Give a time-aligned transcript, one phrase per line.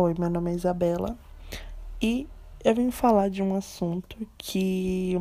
[0.00, 1.18] Oi, meu nome é Isabela
[2.00, 2.28] e
[2.64, 5.16] eu vim falar de um assunto que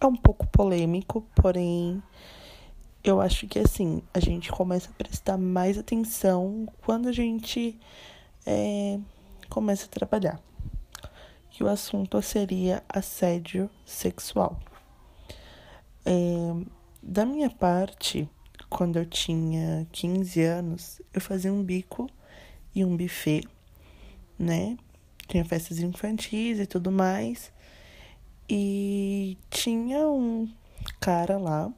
[0.00, 2.00] é um pouco polêmico, porém
[3.02, 7.76] eu acho que assim a gente começa a prestar mais atenção quando a gente
[8.46, 9.00] é,
[9.48, 10.40] começa a trabalhar.
[11.58, 14.60] E o assunto seria assédio sexual.
[16.06, 16.12] É,
[17.02, 18.30] da minha parte,
[18.70, 22.08] quando eu tinha 15 anos, eu fazia um bico
[22.72, 23.42] e um buffet
[24.38, 24.76] né?
[25.28, 27.52] Tinha festas infantis e tudo mais.
[28.48, 30.48] E tinha um
[31.00, 31.72] cara lá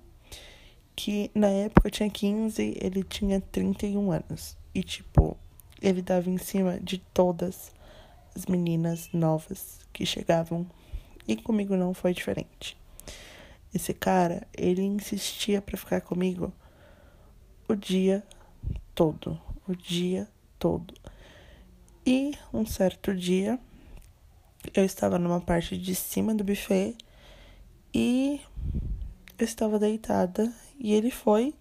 [0.96, 4.56] que na época tinha 15, ele tinha 31 anos.
[4.74, 5.36] E tipo,
[5.80, 7.72] ele dava em cima de todas
[8.34, 10.66] as meninas novas que chegavam.
[11.26, 12.76] E comigo não foi diferente.
[13.72, 16.52] Esse cara, ele insistia para ficar comigo
[17.68, 18.22] o dia
[18.94, 20.94] todo, o dia todo.
[22.06, 23.58] E um certo dia
[24.74, 26.94] eu estava numa parte de cima do buffet
[27.94, 28.40] e
[29.38, 31.54] eu estava deitada e ele foi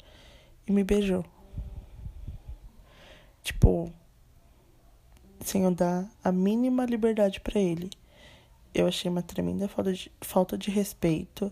[0.67, 1.23] e me beijou.
[3.41, 3.89] Tipo,
[5.39, 7.89] sem eu dar a mínima liberdade para ele.
[8.73, 11.49] Eu achei uma tremenda falta de, falta de respeito.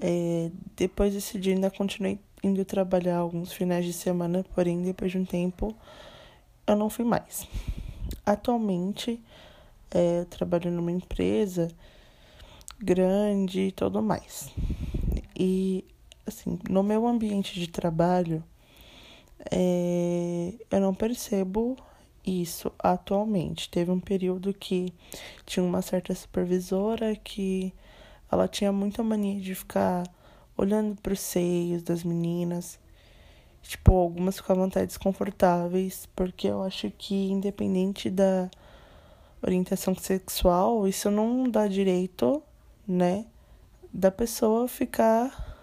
[0.00, 5.18] É, depois desse dia, ainda continuei indo trabalhar alguns finais de semana, porém, depois de
[5.18, 5.76] um tempo,
[6.66, 7.46] eu não fui mais.
[8.26, 9.22] Atualmente,
[9.88, 11.68] é, eu trabalho numa empresa
[12.76, 14.52] grande e tudo mais.
[15.38, 15.84] E,
[16.26, 18.42] assim, no meu ambiente de trabalho,
[19.48, 21.76] é, eu não percebo
[22.26, 23.70] isso atualmente.
[23.70, 24.92] Teve um período que
[25.44, 27.72] tinha uma certa supervisora que
[28.30, 30.02] ela tinha muita mania de ficar
[30.56, 32.76] olhando para os seios das meninas
[33.66, 38.48] Tipo, algumas ficavam até desconfortáveis, porque eu acho que independente da
[39.42, 42.40] orientação sexual, isso não dá direito,
[42.86, 43.26] né,
[43.92, 45.56] da pessoa ficar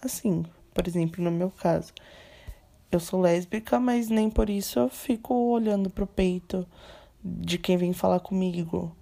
[0.00, 0.44] assim.
[0.72, 1.92] Por exemplo, no meu caso,
[2.92, 6.64] eu sou lésbica, mas nem por isso eu fico olhando pro peito
[7.24, 8.94] de quem vem falar comigo.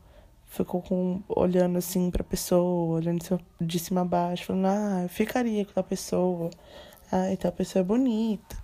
[0.47, 5.67] Fico com, olhando assim pra pessoa, olhando de cima a baixo, falando, ah, eu ficaria
[5.67, 6.49] com a pessoa
[7.17, 8.57] ah, então a pessoa é bonita.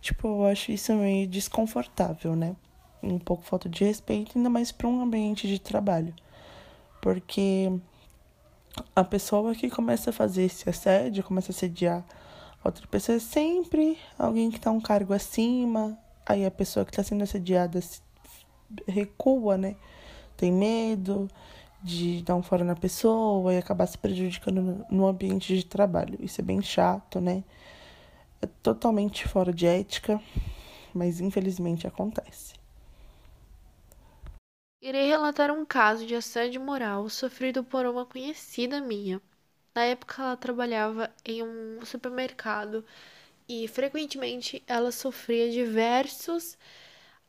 [0.00, 2.56] Tipo, eu acho isso meio desconfortável, né?
[3.00, 6.12] Um pouco falta de respeito, ainda mais para um ambiente de trabalho.
[7.00, 7.72] Porque
[8.96, 12.04] a pessoa que começa a fazer esse assédio, começa a assediar
[12.64, 15.96] outra pessoa, é sempre alguém que tá um cargo acima.
[16.26, 17.78] Aí a pessoa que tá sendo assediada
[18.88, 19.76] recua, né?
[20.36, 21.28] Tem medo
[21.80, 26.18] de dar um fora na pessoa e acabar se prejudicando no ambiente de trabalho.
[26.20, 27.44] Isso é bem chato, né?
[28.42, 30.20] É totalmente fora de ética,
[30.92, 32.54] mas infelizmente acontece.
[34.82, 39.22] Irei relatar um caso de assédio moral sofrido por uma conhecida minha.
[39.74, 42.84] Na época ela trabalhava em um supermercado
[43.48, 46.58] e frequentemente ela sofria diversos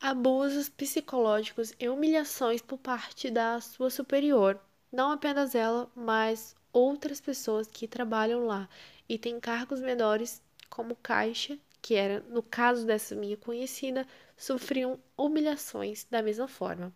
[0.00, 4.60] abusos psicológicos e humilhações por parte da sua superior.
[4.92, 8.68] Não apenas ela, mas outras pessoas que trabalham lá
[9.08, 10.42] e têm cargos menores
[10.74, 16.92] como caixa, que era, no caso dessa minha conhecida, sofriam humilhações da mesma forma.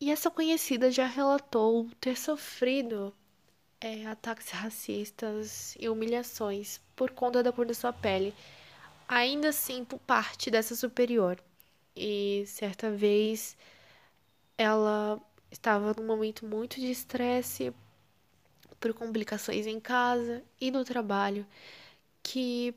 [0.00, 3.14] E essa conhecida já relatou ter sofrido
[3.80, 8.34] é, ataques racistas e humilhações por conta da cor da sua pele,
[9.08, 11.42] ainda assim por parte dessa superior.
[11.96, 13.56] E certa vez
[14.58, 15.20] ela
[15.50, 17.72] estava num momento muito de estresse
[18.80, 21.46] por complicações em casa e no trabalho
[22.22, 22.74] que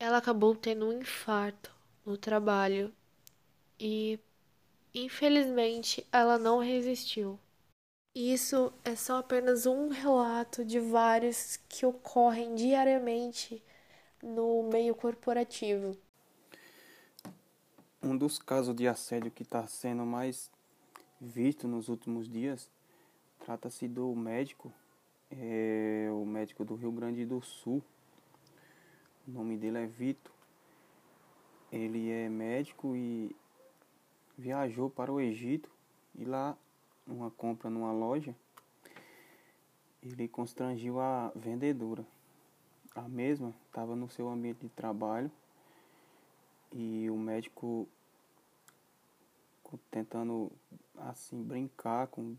[0.00, 1.72] ela acabou tendo um infarto
[2.04, 2.92] no trabalho
[3.78, 4.18] e
[4.94, 7.38] infelizmente ela não resistiu.
[8.14, 13.62] Isso é só apenas um relato de vários que ocorrem diariamente
[14.22, 15.96] no meio corporativo.
[18.02, 20.50] Um dos casos de assédio que está sendo mais
[21.20, 22.68] visto nos últimos dias
[23.44, 24.72] trata-se do médico,
[25.30, 27.82] é, o médico do Rio Grande do Sul,
[29.26, 30.32] o nome dele é Vitor.
[31.70, 33.34] Ele é médico e
[34.36, 35.70] viajou para o Egito
[36.14, 36.56] e lá,
[37.06, 38.34] numa compra numa loja,
[40.02, 42.04] ele constrangiu a vendedora.
[42.94, 45.30] A mesma estava no seu ambiente de trabalho
[46.72, 47.88] e o médico
[49.90, 50.52] tentando
[50.98, 52.36] assim brincar com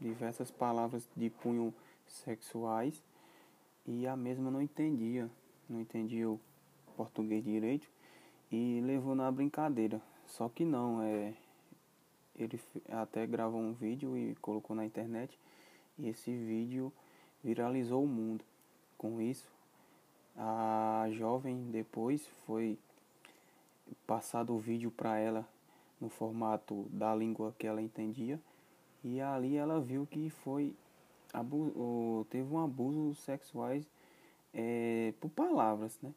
[0.00, 1.72] diversas palavras de punho
[2.06, 3.00] sexuais
[3.86, 5.30] e a mesma não entendia
[5.68, 6.40] não entendia o
[6.96, 7.88] português direito
[8.50, 10.00] e levou na brincadeira.
[10.26, 11.34] Só que não, é
[12.36, 15.38] ele até gravou um vídeo e colocou na internet
[15.98, 16.92] e esse vídeo
[17.42, 18.44] viralizou o mundo.
[18.96, 19.48] Com isso,
[20.36, 22.78] a jovem depois foi
[24.06, 25.46] passado o vídeo para ela
[26.00, 28.40] no formato da língua que ela entendia
[29.02, 30.74] e ali ela viu que foi
[32.30, 33.84] teve um abuso sexuais
[34.52, 36.12] é, por palavras, né?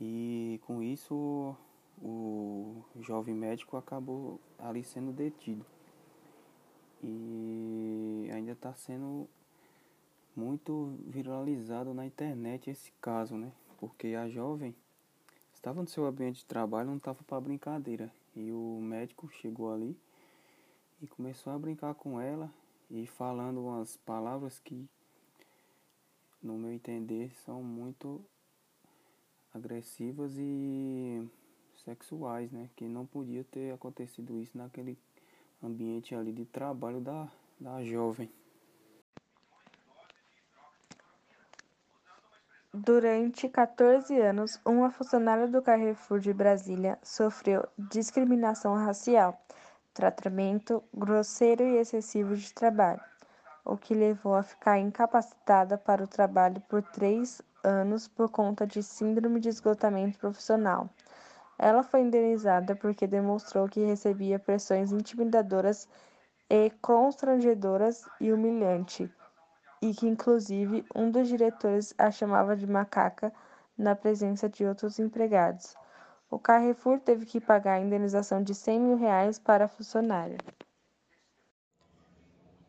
[0.00, 1.54] E com isso
[2.02, 5.64] o jovem médico acabou ali sendo detido.
[7.02, 9.28] E ainda está sendo
[10.34, 13.52] muito viralizado na internet esse caso, né?
[13.78, 14.74] Porque a jovem
[15.54, 18.12] estava no seu ambiente de trabalho, não estava para brincadeira.
[18.34, 19.96] E o médico chegou ali
[21.02, 22.50] e começou a brincar com ela
[22.90, 24.88] e falando umas palavras que,
[26.42, 28.24] no meu entender, são muito
[29.52, 31.28] agressivas e
[31.84, 32.70] sexuais, né?
[32.76, 34.98] Que não podia ter acontecido isso naquele
[35.62, 37.28] ambiente ali de trabalho da,
[37.58, 38.30] da jovem.
[42.72, 49.44] Durante 14 anos, uma funcionária do Carrefour de Brasília sofreu discriminação racial,
[49.92, 53.02] tratamento grosseiro e excessivo de trabalho,
[53.64, 58.82] o que levou a ficar incapacitada para o trabalho por três anos por conta de
[58.82, 60.88] síndrome de esgotamento profissional.
[61.58, 65.86] Ela foi indenizada porque demonstrou que recebia pressões intimidadoras
[66.48, 69.12] e constrangedoras e humilhante,
[69.82, 73.32] e que inclusive um dos diretores a chamava de macaca
[73.76, 75.76] na presença de outros empregados.
[76.30, 80.38] O Carrefour teve que pagar a indenização de 100 mil reais para a funcionária.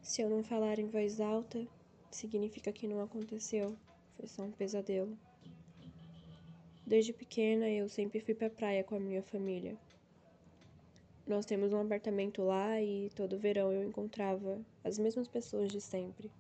[0.02, 1.66] Se eu não falar em voz alta,
[2.10, 3.78] significa que não aconteceu.
[4.18, 5.16] Foi só um pesadelo.
[6.86, 9.78] Desde pequena eu sempre fui pra praia com a minha família.
[11.26, 16.32] Nós temos um apartamento lá e todo verão eu encontrava as mesmas pessoas de sempre.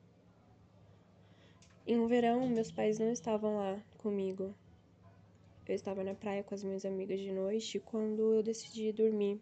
[1.86, 4.56] Em um verão, meus pais não estavam lá comigo.
[5.68, 9.40] Eu estava na praia com as minhas amigas de noite quando eu decidi dormir.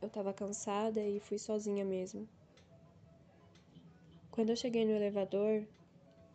[0.00, 2.26] Eu estava cansada e fui sozinha mesmo.
[4.30, 5.66] Quando eu cheguei no elevador,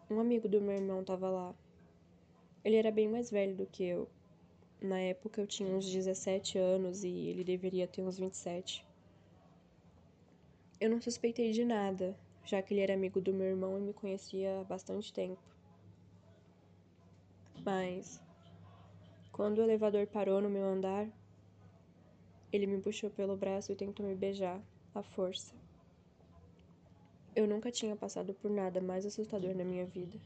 [0.09, 1.55] um amigo do meu irmão estava lá.
[2.63, 4.09] Ele era bem mais velho do que eu.
[4.81, 8.85] Na época eu tinha uns 17 anos e ele deveria ter uns 27.
[10.79, 12.13] Eu não suspeitei de nada,
[12.43, 15.41] já que ele era amigo do meu irmão e me conhecia há bastante tempo.
[17.63, 18.21] Mas,
[19.31, 21.07] quando o elevador parou no meu andar,
[22.51, 24.61] ele me puxou pelo braço e tentou me beijar,
[24.93, 25.64] à força.
[27.35, 30.17] Eu nunca tinha passado por nada mais assustador na minha vida.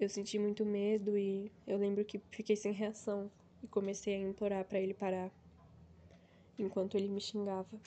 [0.00, 3.30] Eu senti muito medo e eu lembro que fiquei sem reação
[3.62, 5.30] e comecei a implorar para ele parar,
[6.58, 7.80] enquanto ele me xingava.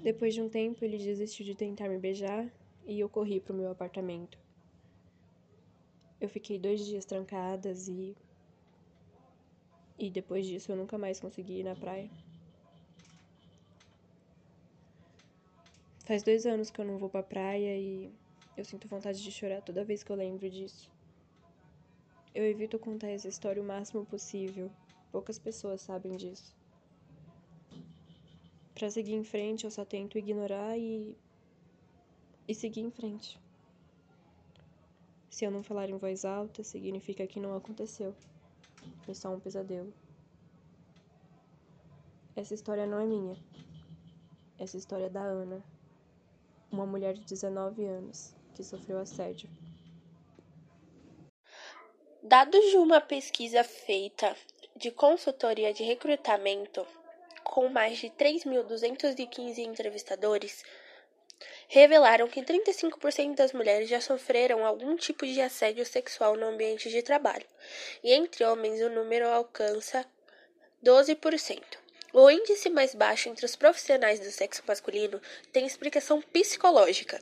[0.00, 2.50] Depois de um tempo, ele desistiu de tentar me beijar
[2.86, 4.38] e eu corri para o meu apartamento.
[6.18, 8.16] Eu fiquei dois dias trancadas e.
[9.98, 12.08] E depois disso eu nunca mais consegui ir na praia.
[16.10, 18.12] Faz dois anos que eu não vou pra praia e
[18.56, 20.90] eu sinto vontade de chorar toda vez que eu lembro disso.
[22.34, 24.68] Eu evito contar essa história o máximo possível.
[25.12, 26.52] Poucas pessoas sabem disso.
[28.74, 31.16] Para seguir em frente, eu só tento ignorar e
[32.48, 33.38] e seguir em frente.
[35.30, 38.16] Se eu não falar em voz alta, significa que não aconteceu.
[39.02, 39.94] Foi só um pesadelo.
[42.34, 43.36] Essa história não é minha.
[44.58, 45.62] Essa história é da Ana,
[46.70, 49.48] uma mulher de 19 anos que sofreu assédio.
[52.22, 54.36] Dados de uma pesquisa feita
[54.76, 56.86] de consultoria de recrutamento
[57.42, 60.62] com mais de 3.215 entrevistadores
[61.66, 67.02] revelaram que 35% das mulheres já sofreram algum tipo de assédio sexual no ambiente de
[67.02, 67.46] trabalho,
[68.04, 70.06] e entre homens o número alcança
[70.84, 71.79] 12%.
[72.12, 75.20] O índice mais baixo entre os profissionais do sexo masculino
[75.52, 77.20] tem explicação psicológica.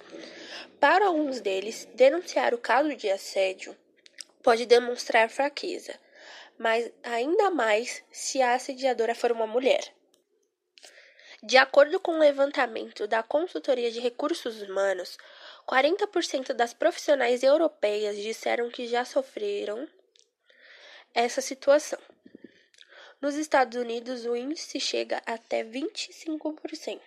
[0.81, 3.77] Para alguns deles, denunciar o caso de assédio
[4.43, 5.95] pode demonstrar fraqueza,
[6.59, 9.93] mas ainda mais se a assediadora for uma mulher.
[11.43, 15.17] De acordo com o um levantamento da Consultoria de Recursos Humanos,
[15.69, 19.87] 40% das profissionais europeias disseram que já sofreram
[21.15, 21.99] essa situação.
[23.21, 27.01] Nos Estados Unidos, o índice chega até 25%.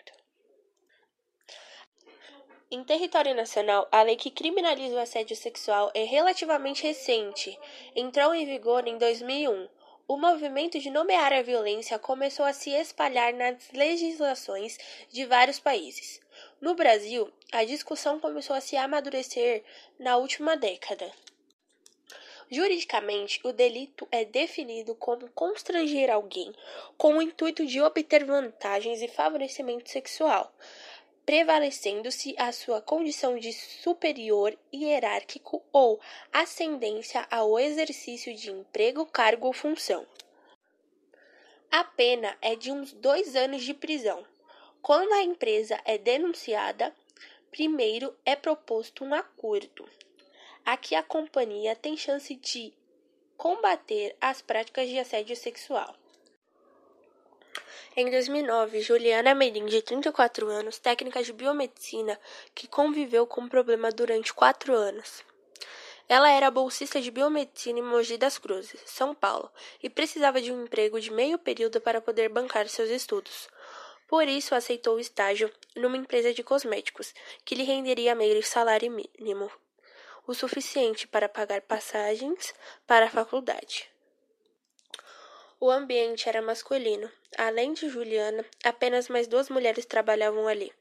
[2.70, 7.58] Em território nacional, a lei que criminaliza o assédio sexual é relativamente recente.
[7.96, 9.70] Entrou em vigor em 2001.
[10.06, 14.78] O movimento de nomear a violência começou a se espalhar nas legislações
[15.10, 16.20] de vários países.
[16.60, 19.64] No Brasil, a discussão começou a se amadurecer
[19.98, 21.10] na última década.
[22.52, 26.54] Juridicamente, o delito é definido como constranger alguém
[26.98, 30.54] com o intuito de obter vantagens e favorecimento sexual,
[31.26, 35.98] prevalecendo-se a sua condição de superior hierárquico ou
[36.34, 40.06] ascendência ao exercício de emprego, cargo ou função.
[41.72, 44.26] A pena é de uns dois anos de prisão.
[44.82, 46.94] Quando a empresa é denunciada,
[47.50, 49.88] primeiro é proposto um acordo.
[50.66, 52.72] Aqui a companhia tem chance de
[53.36, 55.96] combater as práticas de assédio sexual.
[57.96, 62.18] Em 2009, Juliana Merim, de 34 anos, técnica de biomedicina,
[62.54, 65.26] que conviveu com o problema durante quatro anos.
[66.08, 69.52] Ela era bolsista de biomedicina em Mogi das Cruzes, São Paulo,
[69.82, 73.50] e precisava de um emprego de meio período para poder bancar seus estudos.
[74.08, 77.14] Por isso, aceitou o estágio numa empresa de cosméticos,
[77.44, 79.52] que lhe renderia meio salário mínimo,
[80.28, 82.54] o suficiente para pagar passagens
[82.86, 83.90] para a faculdade.
[85.60, 87.12] O ambiente era masculino.
[87.38, 90.74] Além de Juliana, apenas mais duas mulheres trabalhavam ali.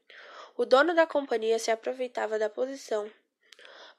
[0.57, 3.09] O dono da companhia se aproveitava da posição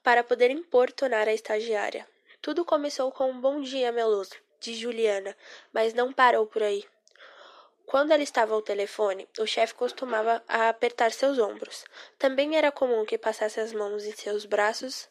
[0.03, 2.07] para poder importunar a estagiária.
[2.41, 5.35] Tudo começou com um bom dia meloso de Juliana,
[5.71, 6.85] mas não parou por aí.
[7.85, 11.85] Quando ela estava ao telefone, o chefe costumava apertar seus ombros.
[12.17, 15.09] Também era comum que passasse as mãos em seus braços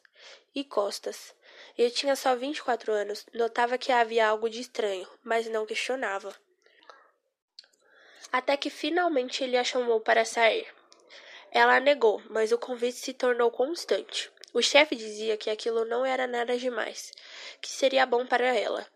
[0.54, 1.34] e costas.
[1.76, 6.34] Eu tinha só 24 anos, notava que havia algo de estranho, mas não questionava.
[8.30, 10.66] Até que finalmente ele a chamou para sair.
[11.50, 14.30] Ela negou, mas o convite se tornou constante.
[14.54, 17.12] O chefe dizia que aquilo não era nada demais,
[17.60, 18.86] que seria bom para ela,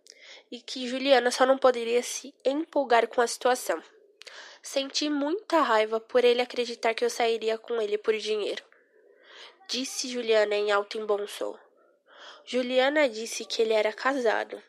[0.51, 3.83] e que Juliana só não poderia se empolgar com a situação.
[4.63, 8.63] Senti muita raiva por ele acreditar que eu sairia com ele por dinheiro.
[9.69, 11.59] Disse Juliana em alto e bom som.
[12.45, 14.63] Juliana disse que ele era casado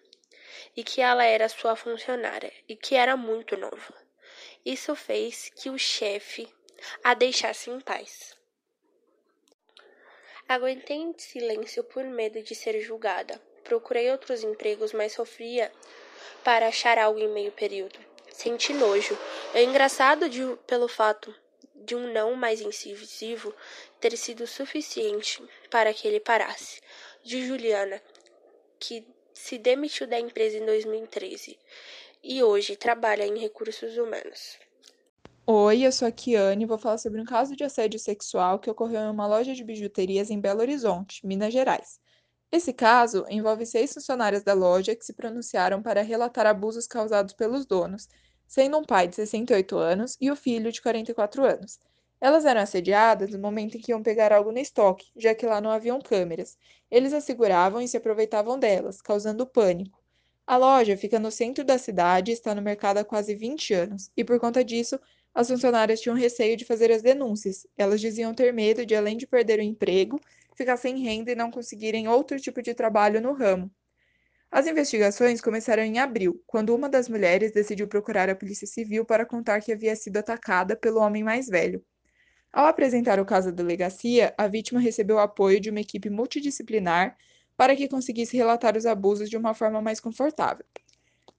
[0.75, 3.94] e que ela era sua funcionária e que era muito nova.
[4.66, 6.51] Isso fez que o chefe
[7.04, 8.36] a deixasse em paz.
[10.50, 13.39] Aguentei em silêncio por medo de ser julgada.
[13.63, 15.72] Procurei outros empregos, mas sofria
[16.44, 18.00] para achar algo em meio período.
[18.32, 19.16] Senti nojo.
[19.54, 21.36] É engraçado de, pelo fato
[21.88, 23.53] de um não mais incisivo
[23.98, 25.41] ter sido suficiente
[25.72, 26.82] para que ele parasse
[27.24, 28.01] de Juliana,
[28.77, 31.58] que se demitiu da empresa em 2013
[32.22, 34.60] e hoje trabalha em recursos humanos.
[35.46, 38.70] Oi, eu sou a Kiane e vou falar sobre um caso de assédio sexual que
[38.70, 42.01] ocorreu em uma loja de bijuterias em Belo Horizonte, Minas Gerais.
[42.51, 47.65] Esse caso envolve seis funcionárias da loja que se pronunciaram para relatar abusos causados pelos
[47.65, 48.10] donos,
[48.48, 51.80] sendo um pai de 68 anos e o filho de 44 anos.
[52.20, 55.62] Elas eram assediadas no momento em que iam pegar algo no estoque, já que lá
[55.62, 56.58] não haviam câmeras.
[56.89, 60.01] Eles as seguravam e se aproveitavam delas, causando pânico.
[60.48, 64.10] A loja fica no centro da cidade e está no mercado há quase 20 anos,
[64.16, 65.00] e por conta disso,
[65.36, 67.68] as funcionárias tinham receio de fazer as denúncias.
[67.77, 70.20] Elas diziam ter medo de, além de perder o emprego,
[70.56, 73.70] ficar sem renda e não conseguirem outro tipo de trabalho no ramo.
[74.50, 79.25] As investigações começaram em abril, quando uma das mulheres decidiu procurar a Polícia Civil para
[79.25, 81.84] contar que havia sido atacada pelo homem mais velho.
[82.51, 87.18] Ao apresentar o caso à delegacia, a vítima recebeu apoio de uma equipe multidisciplinar
[87.58, 90.66] para que conseguisse relatar os abusos de uma forma mais confortável.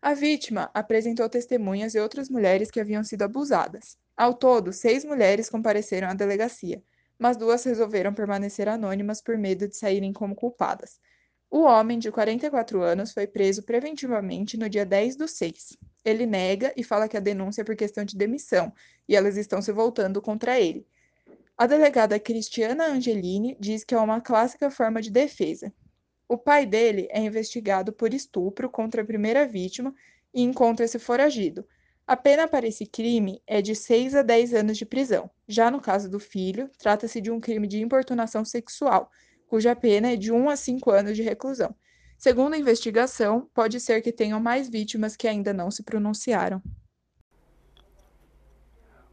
[0.02, 3.96] A vítima apresentou testemunhas e outras mulheres que haviam sido abusadas.
[4.16, 6.82] Ao todo, seis mulheres compareceram à delegacia,
[7.18, 11.00] mas duas resolveram permanecer anônimas por medo de saírem como culpadas.
[11.50, 15.78] O homem, de 44 anos, foi preso preventivamente no dia 10 do 6.
[16.04, 18.72] Ele nega e fala que a denúncia é por questão de demissão
[19.08, 20.86] e elas estão se voltando contra ele.
[21.56, 25.72] A delegada Cristiana Angelini diz que é uma clássica forma de defesa.
[26.28, 29.94] O pai dele é investigado por estupro contra a primeira vítima
[30.32, 31.66] e encontra-se foragido.
[32.06, 35.30] A pena para esse crime é de 6 a 10 anos de prisão.
[35.48, 39.10] Já no caso do filho, trata-se de um crime de importunação sexual,
[39.48, 41.74] cuja pena é de 1 a 5 anos de reclusão.
[42.18, 46.62] Segundo a investigação, pode ser que tenham mais vítimas que ainda não se pronunciaram.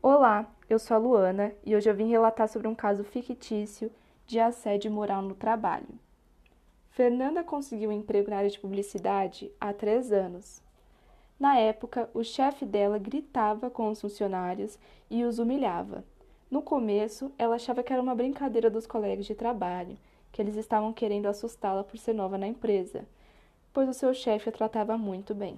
[0.02, 3.92] Olá, eu sou a Luana e hoje eu vim relatar sobre um caso fictício
[4.28, 5.88] de assédio moral no trabalho.
[6.90, 10.62] Fernanda conseguiu um emprego na área de publicidade há três anos.
[11.40, 14.78] Na época, o chefe dela gritava com os funcionários
[15.10, 16.04] e os humilhava.
[16.50, 19.98] No começo, ela achava que era uma brincadeira dos colegas de trabalho,
[20.36, 23.06] que eles estavam querendo assustá-la por ser nova na empresa,
[23.72, 25.58] pois o seu chefe a tratava muito bem.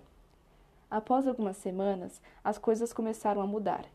[0.88, 3.86] Após algumas semanas, as coisas começaram a mudar.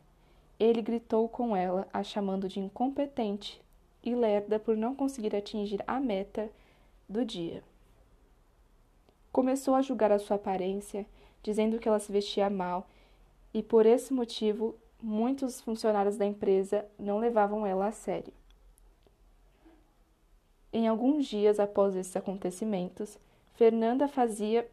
[0.59, 3.61] Ele gritou com ela, a chamando de incompetente
[4.03, 6.49] e lerda por não conseguir atingir a meta
[7.07, 7.63] do dia.
[9.31, 11.05] Começou a julgar a sua aparência,
[11.41, 12.89] dizendo que ela se vestia mal,
[13.53, 18.33] e por esse motivo muitos funcionários da empresa não levavam ela a sério.
[20.75, 23.19] Em alguns dias após esses acontecimentos,
[23.53, 24.67] Fernanda fazia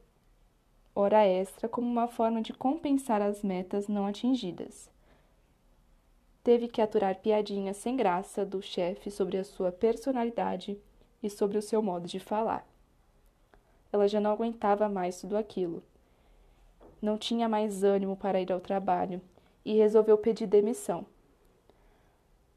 [0.95, 4.91] hora extra como uma forma de compensar as metas não atingidas.
[6.43, 10.81] Teve que aturar piadinhas sem graça do chefe sobre a sua personalidade
[11.23, 12.67] e sobre o seu modo de falar.
[13.93, 15.83] Ela já não aguentava mais tudo aquilo.
[17.03, 19.21] Não tinha mais ânimo para ir ao trabalho
[19.67, 21.05] e resolveu pedir demissão.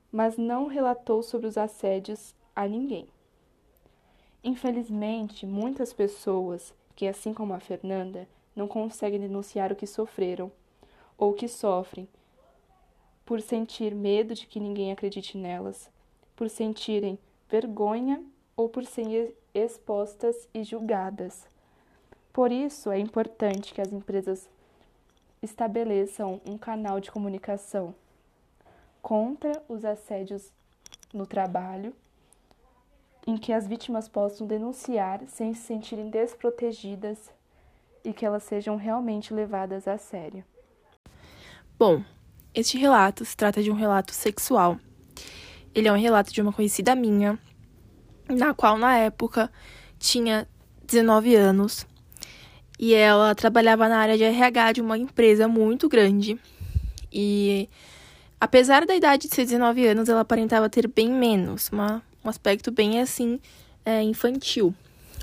[0.10, 3.06] Mas não relatou sobre os assédios a ninguém.
[4.44, 10.52] Infelizmente, muitas pessoas que, assim como a Fernanda, não conseguem denunciar o que sofreram
[11.18, 12.08] ou que sofrem,
[13.26, 15.90] por sentir medo de que ninguém acredite nelas,
[16.36, 17.18] por sentirem
[17.50, 18.22] vergonha
[18.56, 21.48] ou por serem expostas e julgadas.
[22.34, 24.50] Por isso, é importante que as empresas
[25.42, 27.94] estabeleçam um canal de comunicação
[29.02, 30.52] contra os assédios
[31.14, 31.94] no trabalho,
[33.26, 37.32] em que as vítimas possam denunciar sem se sentirem desprotegidas
[38.04, 40.44] e que elas sejam realmente levadas a sério.
[41.80, 42.04] Bom,
[42.54, 44.78] este relato se trata de um relato sexual.
[45.74, 47.40] Ele é um relato de uma conhecida minha,
[48.30, 49.52] na qual na época
[49.98, 50.48] tinha
[50.86, 51.88] 19 anos
[52.78, 56.40] e ela trabalhava na área de RH de uma empresa muito grande.
[57.12, 57.70] E
[58.40, 62.72] apesar da idade de ser 19 anos, ela aparentava ter bem menos, uma, um aspecto
[62.72, 63.40] bem assim
[63.86, 64.74] é, infantil.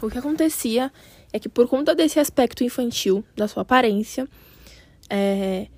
[0.03, 0.93] O que acontecia
[1.33, 4.29] é que por conta desse aspecto infantil da sua aparência,
[5.09, 5.69] é,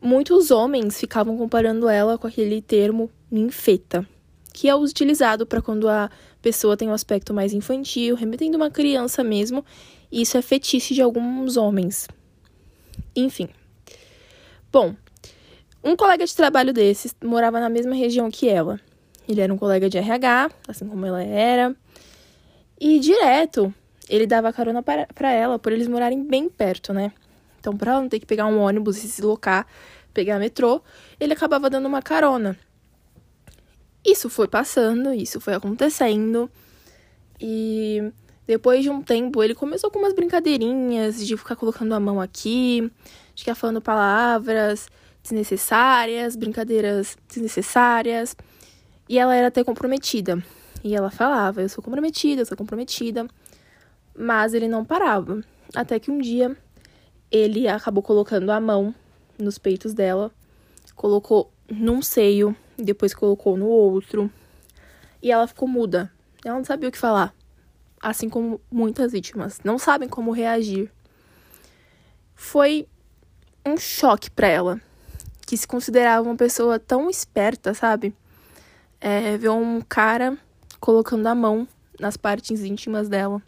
[0.00, 4.06] muitos homens ficavam comparando ela com aquele termo ninfeta,
[4.52, 9.22] que é utilizado para quando a pessoa tem um aspecto mais infantil, remetendo uma criança
[9.22, 9.64] mesmo,
[10.10, 12.08] e isso é fetiche de alguns homens.
[13.14, 13.48] Enfim.
[14.70, 14.94] Bom,
[15.82, 18.80] um colega de trabalho desses morava na mesma região que ela.
[19.28, 21.74] Ele era um colega de RH, assim como ela era.
[22.80, 23.72] E direto
[24.08, 27.12] ele dava carona para ela, por eles morarem bem perto, né?
[27.58, 29.66] Então, para ela não ter que pegar um ônibus e se deslocar,
[30.12, 30.82] pegar metrô,
[31.18, 32.58] ele acabava dando uma carona.
[34.04, 36.50] Isso foi passando, isso foi acontecendo.
[37.40, 38.12] E
[38.46, 42.90] depois de um tempo, ele começou com umas brincadeirinhas de ficar colocando a mão aqui,
[43.34, 44.88] de ficar falando palavras
[45.22, 48.36] desnecessárias, brincadeiras desnecessárias.
[49.12, 50.42] E ela era até comprometida.
[50.82, 53.28] E ela falava: Eu sou comprometida, eu sou comprometida.
[54.16, 55.44] Mas ele não parava.
[55.74, 56.56] Até que um dia
[57.30, 58.94] ele acabou colocando a mão
[59.38, 60.32] nos peitos dela,
[60.96, 64.32] colocou num seio, depois colocou no outro.
[65.22, 66.10] E ela ficou muda.
[66.42, 67.34] Ela não sabia o que falar
[68.00, 70.90] assim como muitas vítimas, não sabem como reagir.
[72.34, 72.88] Foi
[73.62, 74.80] um choque para ela,
[75.46, 78.16] que se considerava uma pessoa tão esperta, sabe?
[79.02, 80.38] É, um cara
[80.78, 81.66] colocando a mão
[81.98, 83.42] nas partes íntimas dela.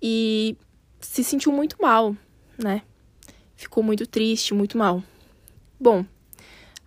[0.00, 0.56] E
[1.00, 2.14] se sentiu muito mal,
[2.62, 2.82] né?
[3.56, 5.02] Ficou muito triste, muito mal.
[5.80, 6.04] Bom,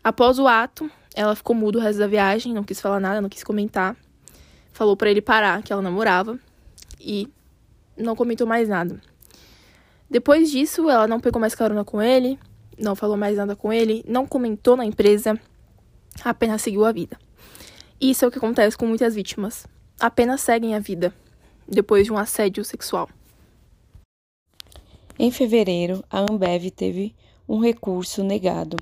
[0.04, 3.30] após o ato, ela ficou muda o resto da viagem, não quis falar nada, não
[3.30, 3.98] quis comentar
[4.72, 6.40] falou para ele parar, que ela namorava,
[7.00, 7.28] e
[7.98, 9.00] não comentou mais nada.
[10.10, 12.40] Depois disso, ela não pegou mais carona com ele,
[12.78, 15.40] não falou mais nada com ele, não comentou na empresa,
[16.24, 17.18] apenas seguiu a vida.
[18.02, 19.68] Isso é o que acontece com muitas vítimas.
[20.00, 21.14] Apenas seguem a vida
[21.68, 23.08] depois de um assédio sexual.
[25.20, 27.14] Em fevereiro, a Ambev teve
[27.48, 28.76] um recurso negado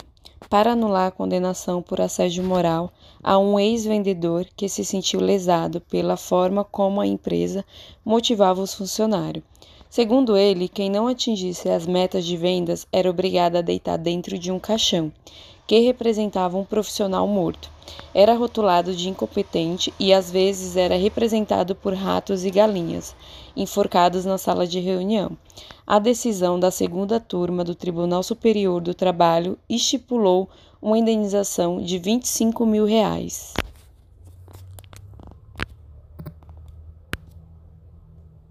[0.50, 6.16] para anular a condenação por assédio moral a um ex-vendedor que se sentiu lesado pela
[6.16, 7.66] forma como a empresa
[8.06, 9.44] motivava os funcionários.
[9.90, 14.50] Segundo ele, quem não atingisse as metas de vendas era obrigado a deitar dentro de
[14.50, 15.12] um caixão,
[15.70, 17.70] que representava um profissional morto.
[18.12, 23.16] Era rotulado de incompetente e às vezes era representado por ratos e galinhas,
[23.56, 25.38] enforcados na sala de reunião.
[25.86, 30.50] A decisão da segunda turma do Tribunal Superior do Trabalho estipulou
[30.82, 33.54] uma indenização de 25 mil reais.